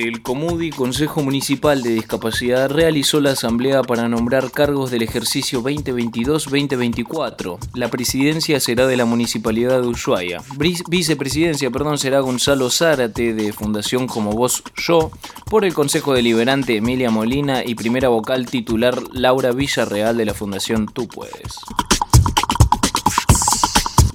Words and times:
El 0.00 0.22
Comudi 0.22 0.70
Consejo 0.70 1.22
Municipal 1.22 1.82
de 1.82 1.90
Discapacidad 1.90 2.70
realizó 2.70 3.20
la 3.20 3.32
asamblea 3.32 3.82
para 3.82 4.08
nombrar 4.08 4.50
cargos 4.50 4.90
del 4.90 5.02
ejercicio 5.02 5.62
2022-2024. 5.62 7.58
La 7.74 7.88
presidencia 7.88 8.58
será 8.60 8.86
de 8.86 8.96
la 8.96 9.04
Municipalidad 9.04 9.82
de 9.82 9.88
Ushuaia. 9.88 10.40
vicepresidencia, 10.88 11.70
perdón, 11.70 11.98
será 11.98 12.20
Gonzalo 12.20 12.70
Zárate 12.70 13.34
de 13.34 13.52
Fundación 13.52 14.06
Como 14.06 14.32
Vos 14.32 14.62
Yo, 14.74 15.10
por 15.50 15.66
el 15.66 15.74
Consejo 15.74 16.14
Deliberante 16.14 16.78
Emilia 16.78 17.10
Molina 17.10 17.62
y 17.62 17.74
primera 17.74 18.08
vocal 18.08 18.46
titular 18.46 19.02
Laura 19.12 19.52
Villarreal 19.52 20.16
de 20.16 20.24
la 20.24 20.32
Fundación 20.32 20.86
Tú 20.86 21.08
Puedes. 21.08 21.58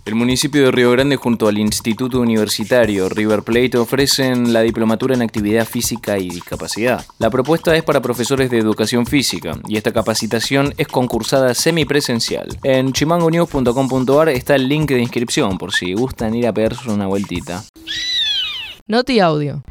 El 0.05 0.13
municipio 0.13 0.65
de 0.65 0.71
Río 0.71 0.91
Grande 0.91 1.15
junto 1.15 1.47
al 1.47 1.57
Instituto 1.57 2.19
Universitario 2.19 3.09
River 3.09 3.41
Plate 3.41 3.79
ofrecen 3.79 4.53
la 4.53 4.61
diplomatura 4.61 5.15
en 5.15 5.23
actividad 5.23 5.65
física 5.65 6.19
y 6.19 6.29
discapacidad. 6.29 7.03
La 7.17 7.31
propuesta 7.31 7.75
es 7.75 7.81
para 7.81 8.03
profesores 8.03 8.51
de 8.51 8.59
educación 8.59 9.07
física 9.07 9.57
y 9.67 9.77
esta 9.77 9.91
capacitación 9.91 10.75
es 10.77 10.87
concursada 10.87 11.55
semipresencial. 11.55 12.55
En 12.61 12.93
chimangonews.com.ar 12.93 14.29
está 14.29 14.53
el 14.53 14.69
link 14.69 14.89
de 14.89 15.01
inscripción 15.01 15.57
por 15.57 15.73
si 15.73 15.93
gustan 15.93 16.35
ir 16.35 16.45
a 16.45 16.53
pegarse 16.53 16.91
una 16.91 17.07
vueltita. 17.07 17.63
Noti 18.87 19.19
audio. 19.19 19.63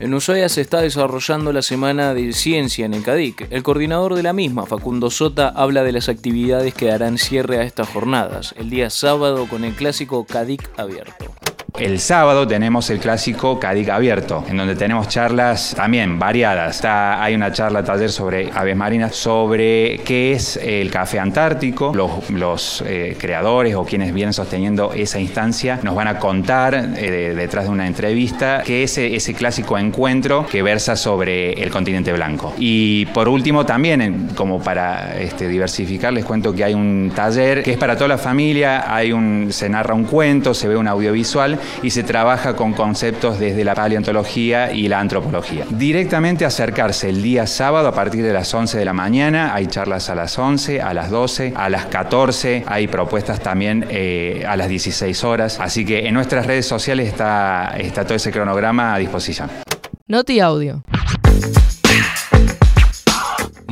En 0.00 0.12
Ushuaia 0.12 0.48
se 0.48 0.60
está 0.60 0.80
desarrollando 0.80 1.52
la 1.52 1.62
Semana 1.62 2.14
de 2.14 2.32
Ciencia 2.32 2.84
en 2.84 2.94
el 2.94 3.04
CADIC. 3.04 3.46
El 3.50 3.62
coordinador 3.62 4.16
de 4.16 4.24
la 4.24 4.32
misma, 4.32 4.66
Facundo 4.66 5.08
Sota, 5.10 5.48
habla 5.48 5.84
de 5.84 5.92
las 5.92 6.08
actividades 6.08 6.74
que 6.74 6.86
darán 6.86 7.16
cierre 7.16 7.58
a 7.58 7.62
estas 7.62 7.88
jornadas, 7.88 8.54
el 8.58 8.70
día 8.70 8.90
sábado 8.90 9.46
con 9.48 9.64
el 9.64 9.74
clásico 9.74 10.24
CADIC 10.24 10.68
abierto. 10.76 11.43
El 11.80 11.98
sábado 11.98 12.46
tenemos 12.46 12.88
el 12.90 13.00
clásico 13.00 13.58
CADIC 13.58 13.88
abierto, 13.88 14.44
en 14.48 14.56
donde 14.56 14.76
tenemos 14.76 15.08
charlas 15.08 15.74
también 15.74 16.20
variadas. 16.20 16.84
hay 16.84 17.34
una 17.34 17.50
charla 17.50 17.82
taller 17.82 18.12
sobre 18.12 18.48
aves 18.54 18.76
marinas, 18.76 19.16
sobre 19.16 19.98
qué 20.04 20.34
es 20.34 20.56
el 20.56 20.88
café 20.92 21.18
antártico. 21.18 21.92
Los, 21.92 22.80
eh, 22.86 23.16
creadores 23.18 23.74
o 23.74 23.84
quienes 23.84 24.14
vienen 24.14 24.32
sosteniendo 24.32 24.92
esa 24.92 25.18
instancia 25.18 25.80
nos 25.82 25.96
van 25.96 26.06
a 26.06 26.20
contar 26.20 26.76
eh, 26.96 27.34
detrás 27.34 27.64
de 27.64 27.70
una 27.70 27.88
entrevista 27.88 28.62
qué 28.64 28.84
es 28.84 28.96
ese 28.96 29.34
clásico 29.34 29.76
encuentro 29.76 30.46
que 30.46 30.62
versa 30.62 30.94
sobre 30.94 31.54
el 31.54 31.72
continente 31.72 32.12
blanco. 32.12 32.54
Y 32.56 33.06
por 33.06 33.28
último 33.28 33.66
también, 33.66 34.28
como 34.36 34.62
para 34.62 35.20
este, 35.20 35.48
diversificar, 35.48 36.12
les 36.12 36.24
cuento 36.24 36.54
que 36.54 36.62
hay 36.62 36.74
un 36.74 37.10
taller 37.16 37.64
que 37.64 37.72
es 37.72 37.78
para 37.78 37.96
toda 37.96 38.06
la 38.06 38.18
familia, 38.18 38.94
hay 38.94 39.10
un, 39.10 39.48
se 39.50 39.68
narra 39.68 39.94
un 39.94 40.04
cuento, 40.04 40.54
se 40.54 40.68
ve 40.68 40.76
un 40.76 40.86
audiovisual 40.86 41.58
y 41.82 41.90
se 41.90 42.02
trabaja 42.02 42.56
con 42.56 42.72
conceptos 42.72 43.38
desde 43.38 43.64
la 43.64 43.74
paleontología 43.74 44.72
y 44.72 44.88
la 44.88 45.00
antropología. 45.00 45.66
Directamente 45.70 46.44
acercarse 46.44 47.08
el 47.08 47.22
día 47.22 47.46
sábado 47.46 47.88
a 47.88 47.94
partir 47.94 48.24
de 48.24 48.32
las 48.32 48.52
11 48.52 48.78
de 48.78 48.84
la 48.84 48.92
mañana, 48.92 49.54
hay 49.54 49.66
charlas 49.66 50.10
a 50.10 50.14
las 50.14 50.38
11, 50.38 50.80
a 50.80 50.94
las 50.94 51.10
12, 51.10 51.54
a 51.56 51.68
las 51.68 51.86
14, 51.86 52.64
hay 52.66 52.86
propuestas 52.88 53.40
también 53.40 53.86
eh, 53.90 54.44
a 54.46 54.56
las 54.56 54.68
16 54.68 55.24
horas, 55.24 55.60
así 55.60 55.84
que 55.84 56.06
en 56.06 56.14
nuestras 56.14 56.46
redes 56.46 56.66
sociales 56.66 57.08
está, 57.08 57.74
está 57.78 58.04
todo 58.04 58.14
ese 58.14 58.30
cronograma 58.30 58.94
a 58.94 58.98
disposición. 58.98 59.50
Noti 60.06 60.40
Audio. 60.40 60.82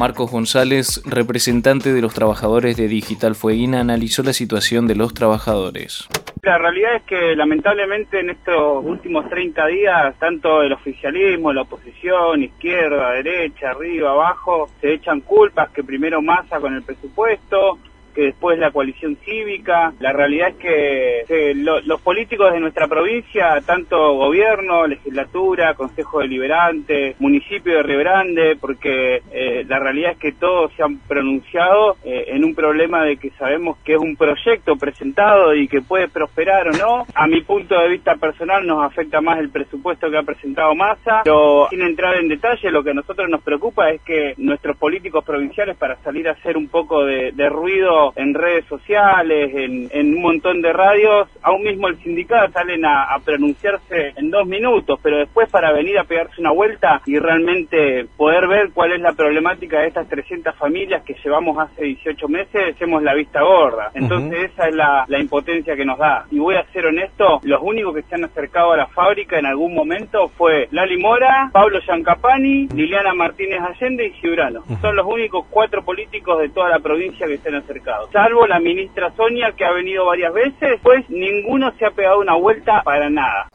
Marcos 0.03 0.33
González, 0.33 1.01
representante 1.07 1.93
de 1.93 2.03
los 2.03 2.13
trabajadores 2.13 2.77
de 2.77 2.89
Digital 2.89 3.37
Fueguina, 3.37 3.79
analizó 3.79 4.25
la 4.25 4.33
situación 4.33 4.89
de 4.89 4.97
los 4.97 5.15
trabajadores. 5.15 6.09
La 6.43 6.59
realidad 6.59 6.97
es 6.97 7.03
que 7.05 7.37
lamentablemente 7.37 8.19
en 8.19 8.31
estos 8.31 8.85
últimos 8.85 9.31
30 9.31 9.65
días, 9.69 10.19
tanto 10.19 10.61
el 10.63 10.73
oficialismo, 10.73 11.53
la 11.53 11.63
oposición, 11.63 12.43
izquierda, 12.43 13.13
derecha, 13.13 13.71
arriba, 13.71 14.11
abajo, 14.11 14.71
se 14.81 14.93
echan 14.93 15.21
culpas 15.21 15.71
que 15.71 15.85
primero 15.85 16.21
masa 16.21 16.59
con 16.59 16.75
el 16.75 16.83
presupuesto, 16.83 17.79
que 18.13 18.23
después 18.23 18.59
la 18.59 18.71
coalición 18.71 19.17
cívica. 19.25 19.93
La 20.01 20.13
realidad 20.13 20.49
es 20.51 20.57
que 20.57 21.55
los 21.55 22.01
políticos 22.01 22.53
de 22.53 22.61
nuestra 22.61 22.87
provincia, 22.89 23.61
tanto 23.65 24.15
gobierno, 24.15 24.87
legislatura, 24.87 25.75
consejo 25.75 26.21
deliberante, 26.21 27.17
municipio 27.19 27.77
de 27.77 27.83
Río 27.83 27.99
Grande, 27.99 28.57
porque 28.61 29.23
eh, 29.33 29.65
la 29.67 29.79
realidad 29.79 30.13
es 30.13 30.19
que 30.19 30.33
todos 30.33 30.73
se 30.75 30.83
han 30.83 30.99
pronunciado 31.01 31.97
eh, 32.05 32.25
en 32.29 32.45
un 32.45 32.55
problema 32.55 33.05
de 33.05 33.17
que 33.17 33.31
sabemos 33.31 33.79
que 33.85 33.95
es 33.95 33.99
un 33.99 34.17
proyecto 34.17 34.77
presentado 34.77 35.55
y 35.55 35.69
que 35.69 35.81
puede 35.81 36.09
prosperar 36.09 36.69
o 36.69 36.73
no. 36.73 37.07
A 37.15 37.27
mi 37.27 37.43
punto 37.43 37.79
de 37.79 37.89
vista 37.89 38.17
personal 38.17 38.67
nos 38.67 38.85
afecta 38.85 39.21
más 39.21 39.39
el 39.39 39.51
presupuesto 39.51 40.11
que 40.11 40.19
ha 40.19 40.23
presentado 40.23 40.75
Massa, 40.75 41.23
pero 41.25 41.67
sin 41.71 41.83
entrar 41.83 42.17
en 42.17 42.29
detalle, 42.29 42.71
lo 42.71 42.83
que 42.83 42.91
a 42.91 42.95
nosotros 42.95 43.29
nos 43.29 43.43
preocupa 43.43 43.91
es 43.91 44.01
que 44.03 44.35
nuestros 44.37 44.77
políticos 44.77 45.25
provinciales, 45.25 45.77
para 45.77 45.97
salir 46.03 46.29
a 46.29 46.33
hacer 46.33 46.57
un 46.57 46.69
poco 46.69 47.05
de 47.05 47.49
ruido 47.49 48.02
en 48.17 48.35
redes 48.35 48.65
sociales, 48.67 49.53
en, 49.55 50.15
un 50.15 50.23
montón 50.23 50.61
de 50.63 50.73
radios, 50.73 51.29
aún 51.43 51.63
mismo 51.63 51.89
el 51.89 51.97
sindicato 52.03 52.53
salen 52.53 52.85
a, 52.85 53.17
pronunciarse 53.25 54.13
en 54.17 54.31
dos 54.31 54.47
minutos, 54.47 54.99
pero 55.03 55.19
después 55.19 55.49
para 55.51 55.73
venir 55.73 55.99
a 55.99 56.05
pegarse 56.05 56.41
una 56.41 56.51
vuelta 56.51 57.01
y 57.07 57.19
realmente 57.19 58.07
poder 58.17 58.49
ver 58.49 58.71
cuál 58.75 58.93
es 58.93 59.01
la 59.01 59.13
problemática 59.13 59.81
de 59.81 59.89
estas 59.89 60.09
300 60.09 60.57
familias 60.57 61.05
que 61.05 61.15
llevamos 61.23 61.57
hace 61.59 61.85
18 61.85 62.29
meses, 62.29 62.75
hacemos 62.75 63.03
la 63.03 63.15
vista 63.15 63.43
gorda. 63.43 63.91
Entonces 63.95 64.51
esa 64.53 64.69
es 64.69 64.75
la, 64.75 65.07
impotencia 65.23 65.77
que 65.77 65.85
nos 65.85 65.99
da. 65.99 66.25
Y 66.31 66.39
voy 66.41 66.57
a 66.57 66.65
ser 66.73 66.87
honesto, 66.87 67.41
los 67.45 67.63
únicos 67.63 67.95
que 67.95 68.03
se 68.03 68.17
han 68.17 68.25
acercado 68.25 68.73
a 68.73 68.77
la 68.77 68.87
fábrica 68.87 69.39
en 69.39 69.47
algún 69.47 69.75
momento 69.75 70.29
fue 70.37 70.67
Lali 70.73 70.99
Mora, 70.99 71.51
Pablo 71.53 71.79
Giancapani, 71.81 72.69
Liliana 72.75 73.15
Martínez 73.15 73.61
Allende 73.61 74.07
y 74.07 74.13
Giurano. 74.21 74.65
Son 74.81 74.97
los 74.97 75.07
únicos 75.07 75.47
cuatro 75.49 75.85
políticos 75.85 76.41
de 76.41 76.49
toda 76.49 76.69
la 76.71 76.81
provincia 76.81 77.27
que 77.27 77.39
se 77.39 77.49
han 77.49 77.57
acercado 77.57 77.92
salvo 78.13 78.47
la 78.47 78.61
ministra 78.61 79.13
Sonia 79.17 79.53
que 79.57 79.65
ha 79.65 79.73
venido 79.73 80.07
varias 80.07 80.33
veces, 80.33 80.81
pues 80.83 81.09
ninguno 81.09 81.73
se 81.79 81.87
ha 81.87 81.91
pegado 81.91 82.21
una 82.21 82.37
vuelta 82.37 82.83
para 82.83 83.09
nada. 83.11 83.49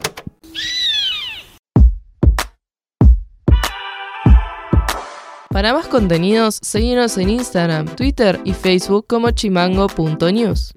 Para 5.50 5.74
más 5.74 5.88
contenidos, 5.88 6.59
seguimos 6.62 7.18
en 7.18 7.30
Instagram, 7.30 7.88
Twitter 7.96 8.40
y 8.44 8.53
Facebook 8.53 9.08
como 9.08 9.31
chimango.news. 9.31 10.76